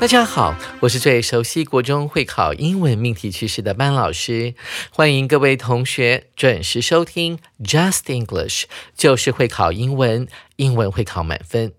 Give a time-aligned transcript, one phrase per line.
[0.00, 4.54] 大家好，我是最熟悉国中会考英文命题趋势的班老师，
[4.92, 11.72] 欢迎各位同学准时收听 Just English，就是会考英文，英文会考满分。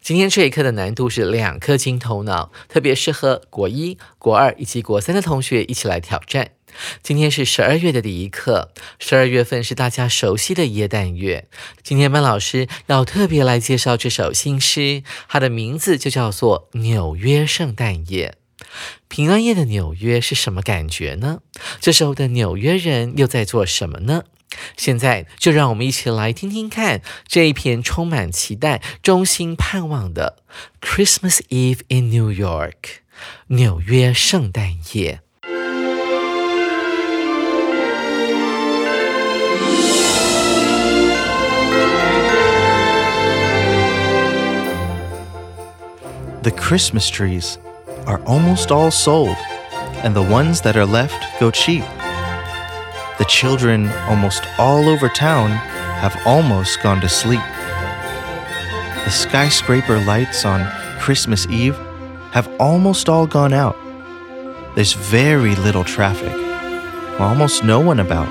[0.00, 6.52] 今天这一课的难度是两颗金头脑，特别适合国一、国二以及国三的同学一起来挑战。
[7.02, 11.48] 今天是十二月的第一课，十二月份是大家熟悉的耶诞月。
[11.82, 18.36] 今天班老师要特别来介绍这首新诗，它的名字就叫做《纽约圣诞夜》。
[19.08, 21.40] 平安夜的纽约是什么感觉呢？
[21.80, 24.24] 这时候的纽约人又在做什么呢？
[24.76, 30.36] 现在就让我们一起来听听看这一篇充满期待、衷心盼望的
[30.86, 32.70] 《Christmas Eve in New York》
[33.48, 35.23] 纽约圣诞夜。
[46.44, 47.56] The Christmas trees
[48.04, 49.34] are almost all sold,
[50.04, 51.84] and the ones that are left go cheap.
[53.16, 55.52] The children almost all over town
[56.02, 57.40] have almost gone to sleep.
[59.06, 61.78] The skyscraper lights on Christmas Eve
[62.32, 63.78] have almost all gone out.
[64.74, 66.34] There's very little traffic,
[67.18, 68.28] almost no one about.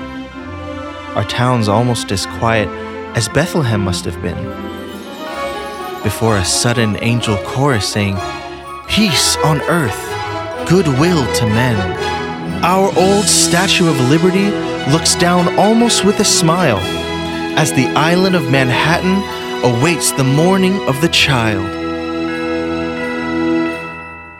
[1.16, 2.68] Our town's almost as quiet
[3.16, 4.73] as Bethlehem must have been
[6.03, 8.17] before a sudden angel chorus saying,
[8.87, 9.99] Peace on earth,
[10.67, 11.75] goodwill to men.
[12.63, 14.49] Our old Statue of Liberty
[14.91, 16.79] looks down almost with a smile
[17.57, 19.21] as the island of Manhattan
[19.63, 21.63] awaits the morning of the child.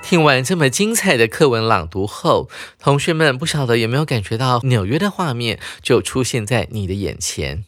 [0.02, 2.50] 听完这么精彩的课文朗读后，
[2.80, 7.66] 同学们不晓得有没有感觉到纽约的画面就出现在你的眼前。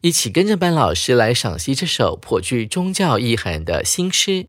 [0.00, 4.46] 一起跟着班老师来赏析这首颇具宗教意涵的新诗。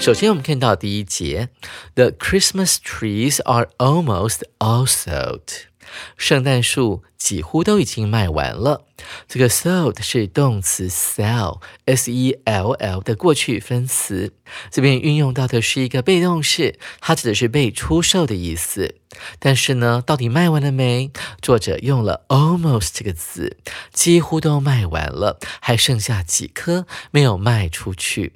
[0.00, 1.48] 首先，我们看到第一节
[1.94, 5.73] ：The Christmas trees are almost all sold。
[6.16, 8.84] 圣诞树几乎都已经卖完了。
[9.28, 14.32] 这个 sold 是动词 sell，s e l l 的过去分词，
[14.70, 18.96] 这边运用到的是一个被动式，它指的是被出售的意思。
[19.38, 21.10] 但是呢，到底卖完了没？
[21.42, 23.56] 作者用了 almost 这个词，
[23.92, 28.34] 几乎都卖完了，还剩下几颗没有卖出去。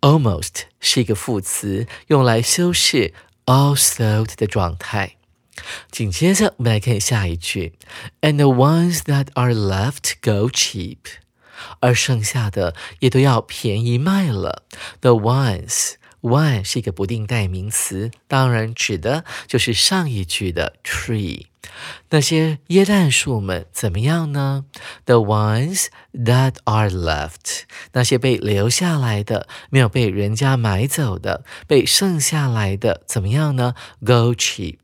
[0.00, 3.12] almost 是一个副词，用来修饰
[3.46, 5.17] all sold 的状态。
[5.90, 7.74] 紧接着，我们来看下一句
[8.20, 10.98] ，And the ones that are left go cheap，
[11.80, 14.64] 而剩下的也都要便宜卖了。
[15.00, 21.46] The ones one 是一个不定代名词，当然指的就是上一句的 tree。
[22.10, 24.64] 那些椰蛋树们怎么样呢
[25.04, 33.74] ？The ones that are left，那些被留下来的，没有被人家买走的，被剩下来的怎么样呢
[34.04, 34.78] ？Go cheap。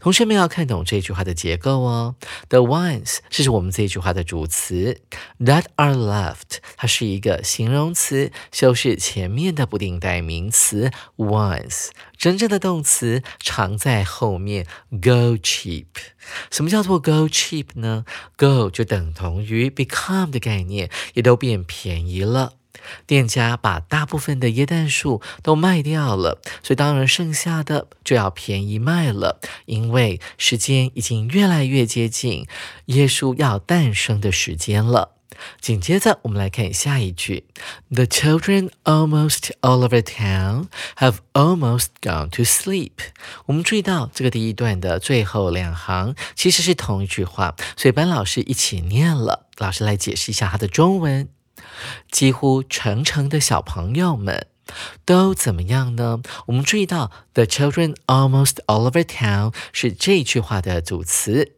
[0.00, 2.16] 同学们要看懂这句话的结构哦。
[2.48, 5.00] The ones 这是我们这句话的主词
[5.40, 11.88] ，that are left 它是一个形容词，修饰前面的不定代名词 ones。
[12.16, 15.86] 真正的动词常在后面，go cheap。
[16.62, 18.04] 什么叫做 go cheap 呢
[18.36, 22.52] ？go 就等同于 become 的概念，也都变便宜了。
[23.04, 29.40] 店家把大部分的椰蛋树都卖掉了，所以当然剩下的就要便宜卖了。
[29.66, 32.46] 因为时间已经越来越接近
[32.86, 35.16] 耶稣要诞生的时间了。
[35.60, 37.44] 紧接着，我们来看下一句
[37.90, 42.92] ：The children almost all over town have almost gone to sleep。
[43.46, 49.46] 我们注意到这个第一段的最后两行其实是同一句话，所以班老师一起念了。
[49.58, 51.28] 老师来解释一下它的中文：
[52.10, 54.46] 几乎成成的小朋友们。
[55.04, 56.20] 都怎么样呢？
[56.46, 61.52] 我们注意到，the children almost all over town 是这句话的组词，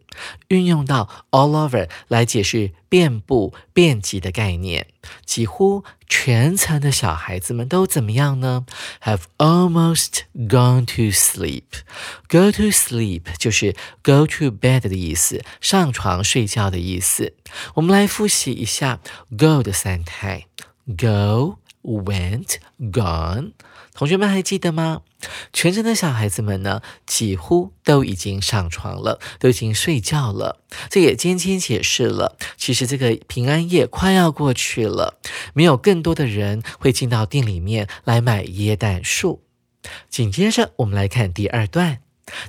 [0.49, 4.87] 运用到 all over 来解释遍布、遍及的概念。
[5.27, 8.65] 几乎全层的小孩子们都怎么样呢
[9.03, 11.65] ？Have almost gone to sleep.
[12.29, 17.35] Go to sleep 就是 go to bed 的意思，上床睡觉的意思。
[17.75, 19.01] 我们来复习一下
[19.37, 20.47] go 的三态
[20.97, 21.59] ：go。
[21.85, 23.53] Went, gone，
[23.93, 25.03] 同学们还记得吗？
[25.53, 30.63] 全城的小孩子们呢，几乎都已经上床了，都已经睡觉了。
[30.89, 35.21] 这也间接解释了，其实这个平安夜快要过去了，
[35.53, 39.43] 没有更多的人会进到店里面来买椰蛋树。
[40.09, 42.01] 紧接着，我们来看第二段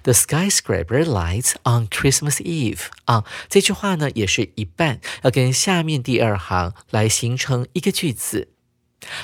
[0.03, 2.85] ：The skyscraper lights on Christmas Eve。
[3.03, 8.47] 啊，这句话呢也是一半要跟下面第二行来形成一个句子。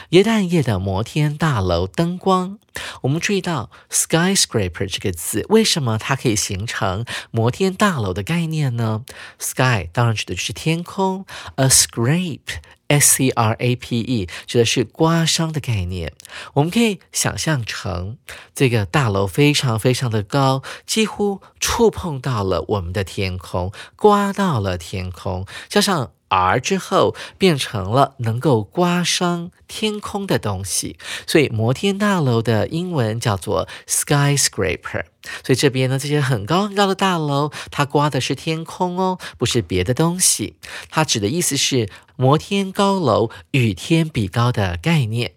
[0.10, 2.60] 耶诞夜的摩天大楼灯光，
[3.02, 9.04] 我们注意到 skyscraper 这个字，为什么它可以形成摩天大楼的概念呢
[9.40, 11.26] ？Sky 当然指的就是天空
[11.56, 16.14] ，a scrape，s c r a p e 指的是刮伤的概念。
[16.54, 18.18] 我们可以想象成
[18.54, 26.12] 这个大楼非常非常的高，几乎触碰到了我们的天空，刮到了天空，加上。
[26.32, 30.98] R 之后变成了能够刮伤天空的东西，
[31.28, 35.04] 所以摩天大楼的英文叫做 skyscraper。
[35.44, 40.56] 所以这边呢，这些很高很高的大楼，它刮的是天空哦，不是别的东西。
[40.90, 45.34] 它指的意思是摩天高楼与天比高的概念。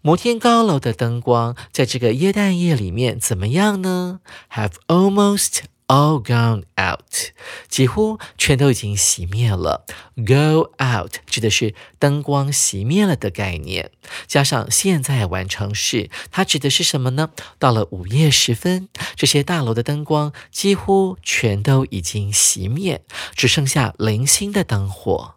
[0.00, 4.20] 摩天高楼的灯光在这个耶诞夜里面怎么样呢
[4.54, 7.32] ？Have almost All gone out，
[7.66, 9.86] 几乎全都已经熄灭了。
[10.16, 13.90] Go out 指的是灯光熄灭了的概念，
[14.26, 17.30] 加上现在完成式，它指的是什么呢？
[17.58, 23.02] 到了午夜时分，这些大楼的灯光几乎全都已经熄灭，
[23.34, 25.36] 只剩下零星的灯火。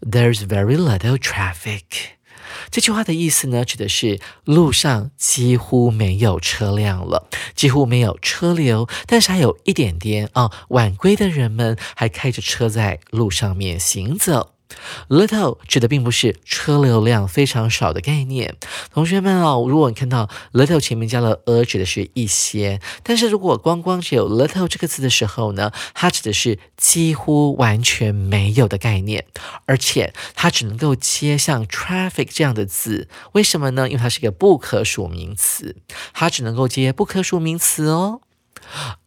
[0.00, 2.13] There's very little traffic。
[2.70, 14.53] 这句话的意思呢，指的是路上几乎没有车辆了，几乎没有车流，但是还有一点点啊，晚归的人们还开着车在路上面行走。
[15.08, 18.54] Little 指的并不是车流量非常少的概念，
[18.92, 29.24] 同学们啊，如果你看到 little 前面加了 a，指的是一些；但是如果光光只有 little 这个字的时候呢，它指的是几乎完全没有的概念，
[29.66, 33.88] 而且它只能够接像 traffic 这样的字，为什么呢？
[33.88, 35.76] 因为它是一个不可数名词，
[36.12, 38.20] 它只能够接不可数名词哦。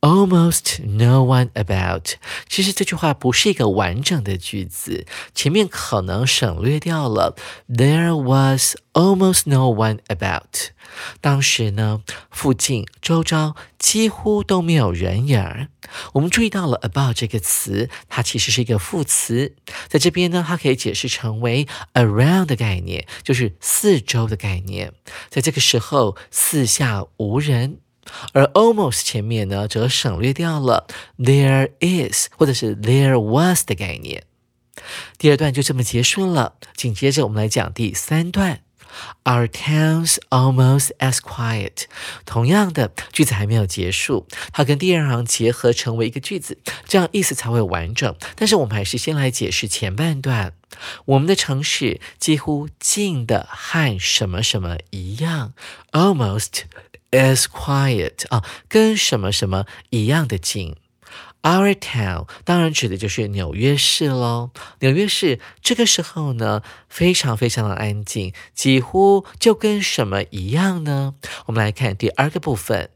[0.02, 2.16] Almost no one about。
[2.48, 7.36] 其实这句话不是一个完整的句子，前面可能省略掉了。
[7.68, 10.72] There was almost no one about。
[11.20, 15.68] 当时呢，附近周遭几乎都没有人影儿。
[16.14, 19.56] 我们注意到了 about 这个词，它其实是一个副词，
[19.88, 24.94] 在这边呢，它可以解释成为 around 的概念，就是四周的概念。
[25.30, 27.80] 在这个时候，四下无人。
[28.34, 30.88] 而 almost 前面呢，则省略掉了
[31.18, 34.24] there is 或者是 there was 的概念。
[35.18, 36.56] 第二段就这么结束了。
[36.76, 38.62] 紧接着我们来讲第三段。
[39.24, 41.86] Our town's almost as quiet。
[42.26, 48.16] 同样的句子还没有结束，它跟第二行结合成为一个句子，这样意思才会完整。
[48.36, 50.54] 但是我们还是先来解释前半段。
[51.06, 55.54] 我们的城市几乎静的和什么什么一样
[55.92, 56.64] ，almost。
[57.10, 60.76] As quiet 啊，跟什么什么一样的静。
[61.48, 64.52] Our town 当然指的就是纽约市喽。
[64.80, 71.14] 纽约市这个时候呢，非常非常的安静，几乎就跟什么一样呢？
[71.46, 72.90] 我们来看第二个部分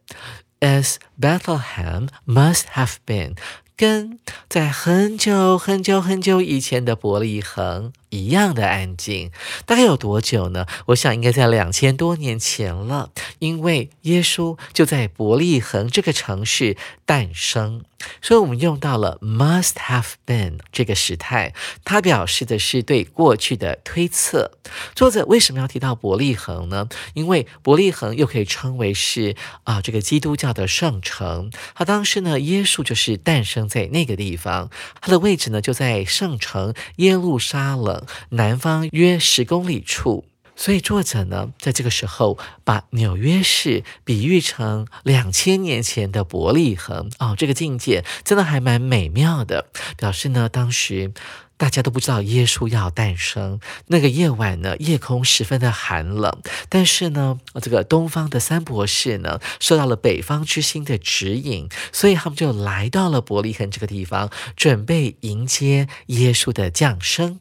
[0.60, 3.38] ，As Bethlehem must have been，
[3.78, 9.32] 跟在很久很久很久以前的伯利恒一样的安静。
[9.66, 10.68] 大概有多久呢？
[10.88, 17.84] 我想应该在两千多年前了，因为耶稣就在伯利恒这个城市诞生。
[18.20, 21.54] 所以我们用到了 must have been 这个时态，
[21.84, 24.58] 它表示的是对过去的推测。
[24.96, 26.90] 作者为什么要提到伯利恒呢？
[27.14, 31.52] 因为伯利恒又可以称为是啊这个基督教的圣城。
[31.76, 40.26] 他当时呢，耶稣就是诞生在那个地方，他的位置呢就在圣城耶路撒冷南方约十公里处。
[40.54, 51.14] 所以作者呢，在这个时候把纽约市比喻成两千年前的伯利恒哦，这个境界真的还蛮美妙的，表示呢，当时
[51.58, 53.60] 大家都不知道耶稣要诞生。
[53.88, 67.40] 那个夜晚呢，夜空十分的寒冷，但是呢，这个东方的三博士呢，受到了北方之星的指引，所以他们就来到了伯利恒这个地方，准备迎接耶稣的降生。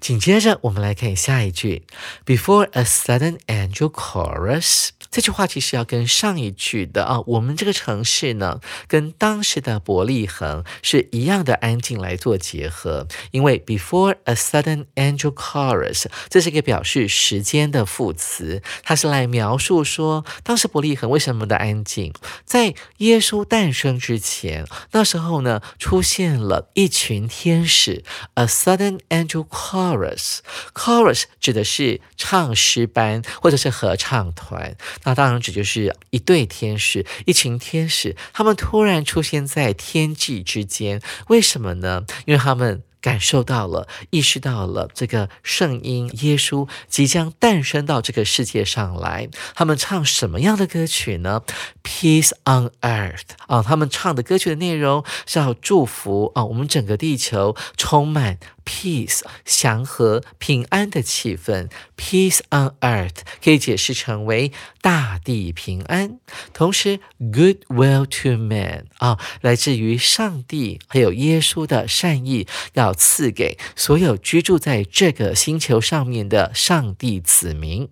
[0.00, 1.84] 紧接着，我们来看下一句
[2.24, 4.88] ：Before a sudden angel chorus。
[5.10, 13.08] 这句话其实要跟上一句的啊，我们这个城市呢，跟当时的伯利恒是一样的安静来做结合。
[13.32, 22.12] 因为 before a sudden angel chorus，这是一个表示时间的副词，它是来描述说当时伯利恒为什么的安静。
[22.44, 34.76] 在耶稣诞生之前，那时候呢，出现了一群天使，a sudden angel chorus，chorus 指的是唱诗班或者是合唱团。
[35.04, 42.04] 那当然指就是一对天使，一群天使，他们突然出现在天际之间，为什么呢？
[42.26, 42.82] 因为他们。
[43.02, 49.30] 感受到了，意识到了这个圣婴耶稣即将诞生到这个世界上来。
[49.54, 51.40] 他们唱什么样的歌曲呢
[51.82, 58.38] ？Peace on earth 啊，他们唱的歌曲的内容是要祝福啊，我们整个地球充满
[58.70, 61.68] peace 祥和平安的气氛。
[61.96, 66.20] Peace on earth 可以解释成为大地平安，
[66.52, 72.94] 同时 goodwill to man 啊，来自于上帝还有耶稣的善意要。
[73.00, 77.88] 赐给所有居住在这个星球上面的上帝子民。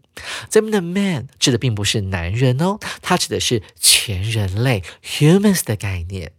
[0.50, 6.32] 这边的 man 指的并不是男人哦，它指的是全人类 humans 的概念。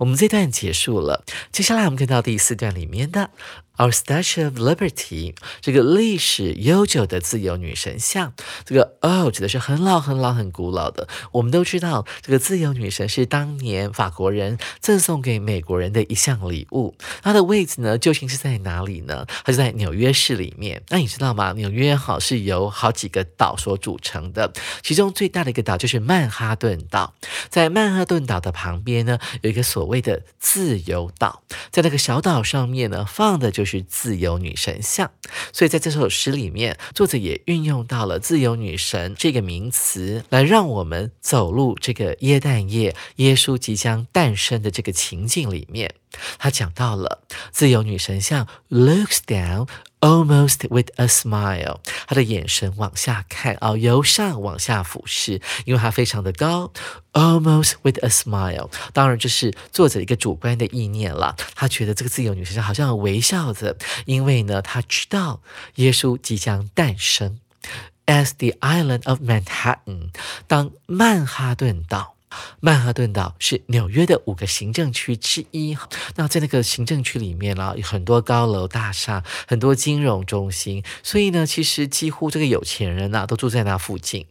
[0.00, 3.30] 我们这段结束了，接下来我们看到第四段里面的。
[3.78, 11.06] Our Statue of Liberty，这个历史悠久的自由女神像，这个 oh 指的是很老很老很古老的。
[11.30, 16.96] 我们都知道，这个自由女神是当年法国人赠送给美国人的一项礼物。
[17.22, 19.24] 它的位置呢，究竟是在哪里呢？
[19.44, 20.82] 它是在纽约市里面。
[20.88, 21.52] 那你知道吗？
[21.52, 27.14] 纽约好是由好几个岛所组成的，其中最大的一个岛就是曼哈顿岛。
[27.48, 33.67] 在曼哈顿岛的旁边呢，有一个所谓的自由岛，在那个小岛上面呢，放的就是。
[33.68, 35.10] 是自由女神像，
[35.52, 45.94] 所以在这首诗里面，作者也运用到了自由女神这个名词，来让我们走入这个耶诞夜，耶稣即将诞生的这个情境里面。
[46.38, 49.68] 他讲到了自由女神像 looks down
[50.00, 56.72] almost with a smile，她的眼神往下看啊，由上往下俯视，因为她非常的高
[57.12, 58.70] ，almost with a smile。
[58.92, 65.40] 当然这是作者一个主观的意念了，他觉得这个自由女神像好像微笑着，因为呢，他知道
[65.76, 67.40] 耶稣即将诞生。
[68.06, 70.10] As the island of Manhattan，
[70.46, 72.17] 当曼哈顿岛。
[72.60, 75.76] 曼哈顿岛是纽约的五个行政区之一。
[76.16, 80.82] 那在那个行政区里面呢，有很多高楼大厦，很多金融中心。
[81.02, 84.26] 所以呢，其实几乎这个有钱人呐，都住在那附近。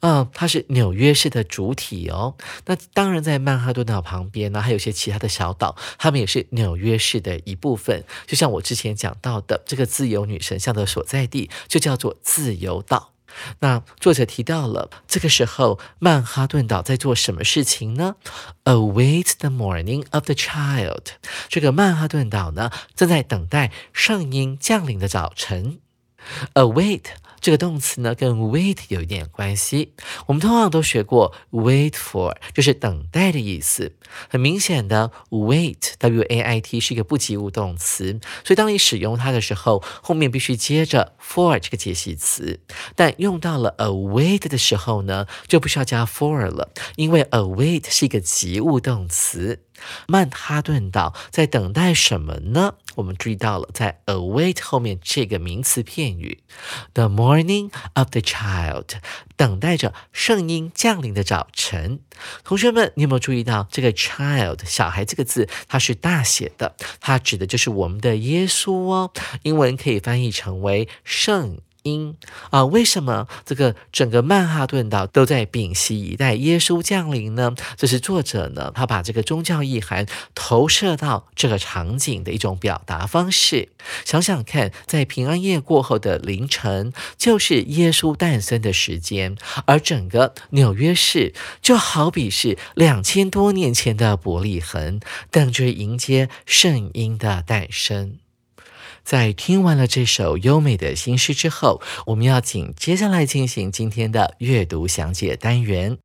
[0.00, 2.36] 嗯，它是纽约市的主体哦。
[2.66, 8.04] 那当然，在曼哈顿岛旁边呢，还有一些其他的小岛，它们也是纽约市的一部分。
[8.26, 13.13] 就像我之前讲到的，这个自由女神像的所在地，就叫做自由岛。
[13.60, 18.16] 那作者提到了这个时候，曼哈顿岛在做什么事情呢
[18.64, 21.06] ？Await the morning of the child。
[21.48, 25.80] 这个曼哈顿岛呢，正在等待圣婴降临的早晨。
[26.54, 27.02] Await。
[27.44, 29.92] 这个动词呢，跟 wait 有一点关系。
[30.24, 33.92] 我们通常都学过 wait for，就是等待的意思。
[34.30, 42.60] 很明显的，wait，w a i t 是一个不及物动词，所以当你使用它的时候，后面必须接着 for 这个介系词。
[42.96, 49.60] 但用到了 await 的时候呢，就不需要加 for 了，因为 await 是一个及物动词。
[50.06, 52.74] 曼哈顿岛在等待什么呢？
[52.96, 56.42] 我们注意到了，在 await 后面这个名词片语
[56.92, 58.84] ，the morning of the child，
[59.36, 61.98] 等待着圣婴降临的早晨。
[62.44, 69.10] 同学们，你有没有注意到这个 child 小孩这个字，它是大写的，它指的就是我们的耶稣哦。
[69.42, 71.58] 英文可以翻译成为圣。
[71.84, 72.16] 因
[72.50, 77.54] 啊，为什么这个整个曼哈顿岛都在屏息以待耶稣降临呢？
[77.76, 83.68] 这是作者呢，他把这个宗教意涵投射到这个场景的一种表达方式。
[84.06, 89.36] 想想看，在平安夜过后的凌晨，就是耶稣诞生的时间，
[89.66, 95.00] 而整个纽约市就好比是两千多年前的伯利恒，
[95.30, 98.23] 等着迎接圣婴的诞生。
[99.04, 105.98] 在听完了这首优美的新诗之后，我们要紧接下来进行今天的阅读详解单元。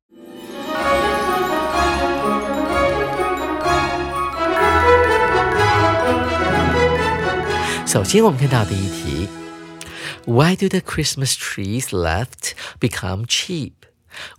[7.86, 9.28] 首先，我们看到第一题
[10.26, 13.72] ：Why do the Christmas trees left become cheap？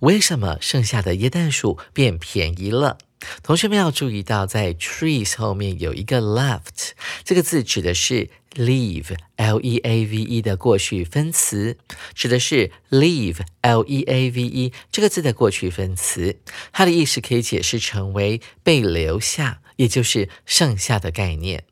[0.02, 3.00] 为什么剩下的椰蛋树变便宜了？
[3.44, 6.92] 同学们要注意到，在 trees 后面有一个 left，
[7.24, 11.78] 这个字指的是 leave，l-e-a-v-e 的过去分词，
[12.14, 16.40] 指的是 leave，l-e-a-v-e 这个字的过去分词，
[16.72, 21.64] 它的意思可以解释成为被留下，也就是剩下的概念。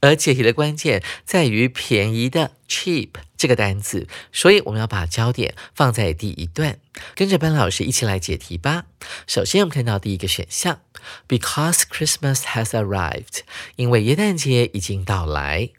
[0.00, 6.78] 而解题的关键在于便宜的 cheap 这个单词，所以我们要把焦点放在第一段，
[7.14, 8.86] 跟着班老师一起来解题吧。
[9.26, 10.80] 首先，我们看到第一个选项
[11.28, 13.40] ，Because Christmas has arrived，
[13.76, 15.70] 因为耶诞节已经到来。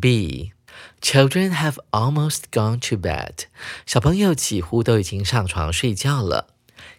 [0.00, 3.46] B，Children have almost gone to bed，
[3.84, 6.48] 小朋友几乎都已经上床睡觉了。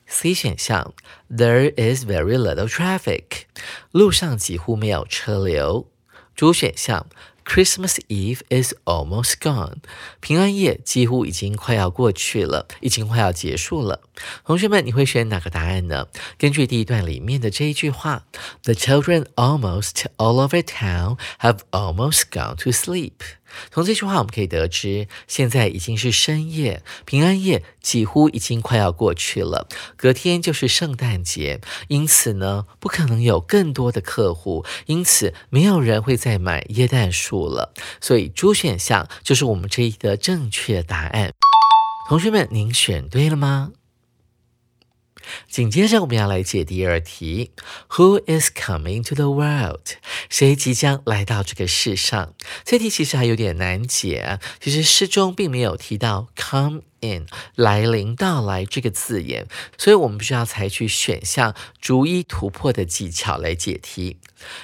[0.07, 0.93] C 选项
[1.31, 3.45] ，There is very little traffic，
[3.91, 5.89] 路上几乎没有车流。
[6.35, 7.07] 主选项
[7.45, 9.77] ，Christmas Eve is almost gone，
[10.19, 14.01] 平安夜几乎已经快要过去了，已经快要结束了。
[14.43, 16.07] 同学们，你会选哪个答案呢？
[16.37, 18.25] 根据第一段里面的这一句话
[18.63, 23.13] ，The children almost all over town have almost gone to sleep。
[23.71, 37.73] 从这句话我们可以得知，现在已经是深夜，平安夜几乎已经快要过去了，隔天就是圣诞节，因此呢，不可能有更多的客户，因此没有人会再买椰蛋树了。
[37.99, 41.31] 所以，猪选项就是我们这一的正确答案。
[42.07, 43.71] 同学们，您选对了吗？
[45.49, 47.51] 紧接着我们要来解第二题
[47.89, 49.81] ：Who is coming to the world？
[50.29, 52.33] 谁即将来到这个世上？
[52.63, 54.39] 这题其实还有点难解。
[54.59, 64.19] 其实诗中并没有提到 come in 来临到来这个字眼，所以我们必须要采取选项逐一突破的技巧来解题。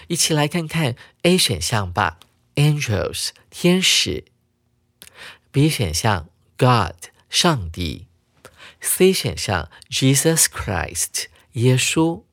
[0.07, 2.19] 一起来看看 A 选项吧
[2.55, 4.25] ：Angels 天使
[5.51, 8.07] ；B 选项 God 上帝。
[8.81, 12.23] C 选项，Jesus Christ，耶稣。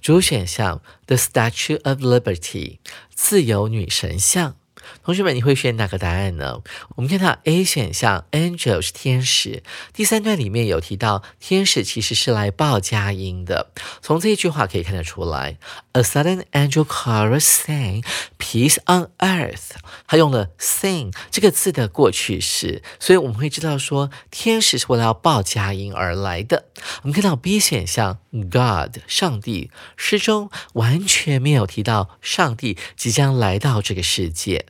[0.00, 2.78] 主选项，The Statue of Liberty，
[3.14, 4.56] 自由女神像。
[5.04, 6.60] 同学们，你会选哪个答案呢？
[6.96, 9.62] 我们看到 A 选项，angel 是天使。
[9.92, 13.70] 第三段里面有提到，天使其实是来报佳音的。
[14.00, 15.58] 从这一句话可以看得出来
[15.92, 18.04] ，A sudden angel chorus sang
[18.38, 19.70] peace on earth。
[20.06, 26.66] 他用了 sing 这个字的过去式，所以我们会知道说，天使是为了要报佳音而来的。
[27.02, 34.66] 我们看到 B 选项，God 上帝，诗中完全没有提到上帝即将来到这个世界。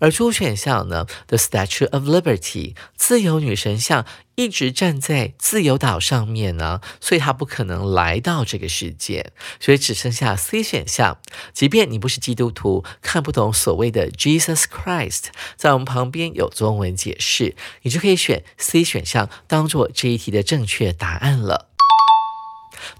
[0.00, 4.04] 而主选项呢？The Statue of Liberty，自由女神像
[4.36, 11.18] 一直站在自由岛上面呢，所以它不可能来到这个世界，所以只剩下 C 选项。
[11.52, 15.24] 即便你不是基督徒，看不懂所谓的 Jesus Christ，
[15.56, 21.68] 在我们旁边有中文解释，你就可以选 C 选项当做这一题的正确答案了。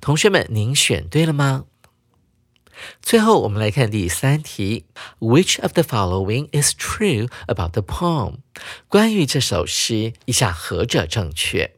[0.00, 1.64] 同学们，您选对了吗？
[3.02, 4.84] 最后，我们来看第三题
[5.18, 8.36] ：Which of the following is true about the poem？
[8.88, 11.74] 关于这首诗，以下何者正确？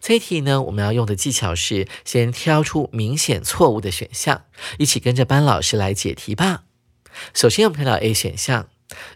[0.00, 4.44] 这一题呢，我们要用的技巧是先挑出明显错误的选项，
[4.78, 6.64] 一起跟着班老师来解题吧。
[7.34, 8.68] 首先，我们看到 A 选项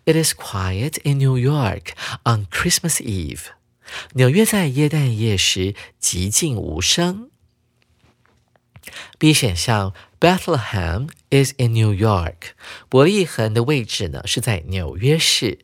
[0.05, 1.93] ：It is quiet in New York
[2.25, 3.47] on Christmas Eve。
[4.15, 7.31] 纽约在耶诞夜时寂静无声。
[9.19, 9.93] B 选项。
[10.18, 12.55] Bethlehem is in New York。
[12.88, 15.59] 伯利恒的位置呢是在纽约市。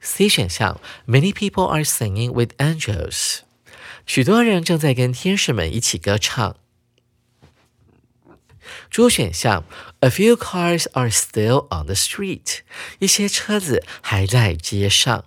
[0.00, 3.40] C 选项，Many people are singing with angels。
[4.06, 6.56] 许多人正在跟天使们一起歌唱。
[8.90, 9.64] D 选项
[10.00, 12.60] ：A few cars are still on the street。
[12.98, 15.26] 一些车子还在街上。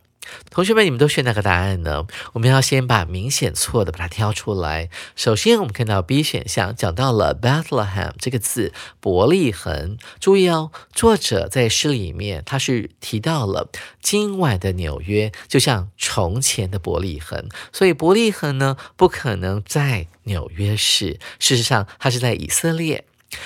[0.50, 2.06] 同学们，你们都选哪个答案呢？
[2.34, 4.90] 我们要先把明显错的把它挑出来。
[5.16, 9.98] 首先，我们看到 B 选项讲到了 Bethlehem 这个字，伯利恒。
[10.20, 13.70] 注意哦，作者在诗里面他是提到了
[14.02, 23.06] 今晚的纽约就像从前的伯利恒，所以伯利恒呢不可能在纽约市，事实上它是在以色列。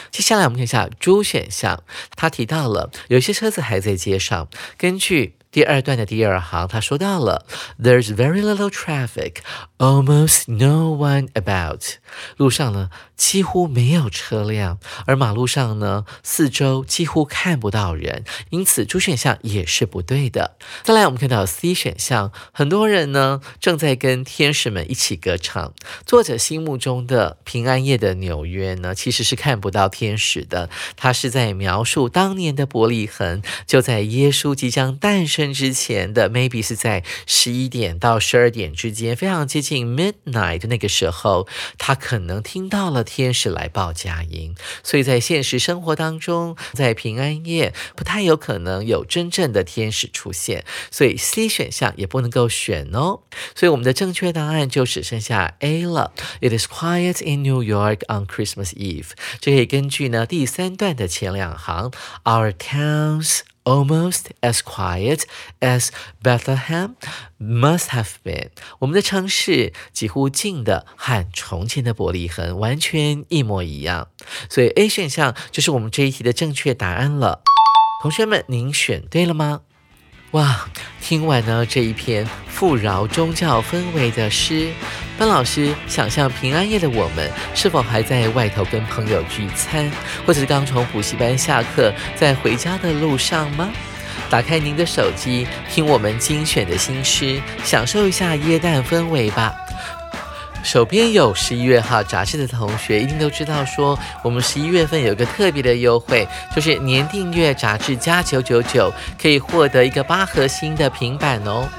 [0.10, 1.84] 接下来我们看一下 D 选项，
[2.16, 5.36] 他提到了有些车子还在街上，根据。
[5.56, 7.46] 第二段的第二行，他说到了
[7.82, 9.36] ，There's very little traffic,
[9.78, 11.82] almost no one about。
[12.36, 20.58] 路上呢几乎没有车辆，而马路上呢四周几乎看不到人，因此主选项也是不对的。
[20.84, 25.74] 再来，我们看到 C 选项，很多人呢正在跟天使们一起歌唱。
[26.06, 35.45] 作者心目中的平安夜的纽约呢，其实是看不到天使的，他是在描述当年的伯利恒，就在耶稣即将诞生。
[35.54, 44.56] 之前的 maybe 是在十一点到十二点之间，非常接近 midnight 的那个时候，他可能听到了天使来报佳音。
[44.84, 53.22] 所以在现实生活当中，在平安夜不太有可能有真正的天使出现，所以 C 选项也不能够选哦。
[53.56, 56.14] 所以我们的正确答案就只剩下 A 了。
[56.42, 59.12] It is quiet in New York on Christmas Eve。
[59.40, 61.92] 这可以根据呢第三段的前两行
[62.24, 63.55] ，Our towns。
[63.66, 65.24] Almost as quiet
[65.60, 65.90] as
[66.22, 66.96] Bethlehem
[67.40, 68.50] must have been。
[68.78, 74.10] 我们的城市几乎静的和从前的伯利恒完全一模一样，
[74.50, 77.42] 所以 A 选项就是我们这一题的正确答案了。
[78.04, 79.62] 同学们，您选对了吗？
[80.32, 80.68] 哇，
[81.02, 84.70] 听完呢这一篇富饶宗教氛围的诗，
[85.18, 89.90] 班老师想象平安夜的我们是否还在外头跟朋友聚餐，
[90.26, 93.70] 或者是刚从补习班下课在回家的路上吗？
[94.30, 99.56] 打开您的手机，听我们精选的新诗，享受一下耶诞氛围吧。
[100.66, 111.70] 手边有十一月号杂志的同学，一定都知道说，我们十一月份有个特别的优惠，就是年订阅杂志加九九九，可以获得一个八核心的平板哦。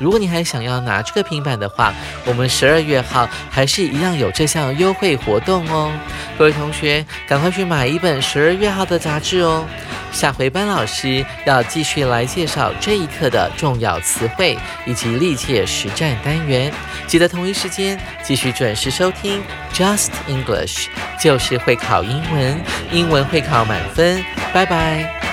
[0.00, 1.92] 如果你还想要拿这个平板的话，
[2.24, 5.92] 我们十二月号还是一样有这项优惠活动哦。
[6.38, 9.64] 各位同学，赶快去买一本十二月号的杂志哦。
[10.10, 16.72] 下回班老师要继续来介绍这一课的重要词汇以及历届实战单元，
[17.06, 19.40] 记得同一时间继续准时收听
[19.72, 20.86] Just English，
[21.20, 22.60] 就是会考英文，
[22.90, 25.29] 英文会考满分，拜拜。